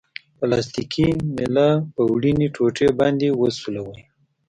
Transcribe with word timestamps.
پلاستیکي 0.37 1.07
میله 1.35 1.69
په 1.93 2.01
وړیني 2.11 2.47
ټوټې 2.55 2.87
باندې 2.99 3.27
وسولوئ. 3.39 3.99